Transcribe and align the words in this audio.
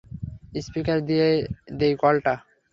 স্পিকারে 0.61 1.01
দিয়ে 1.09 1.27
দেই 1.79 1.93
কলটা। 2.01 2.33